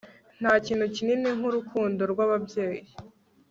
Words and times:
Ntakintu 0.39 0.85
kinini 0.95 1.27
nkurukundo 1.37 2.01
rwababyeyi 2.11 2.81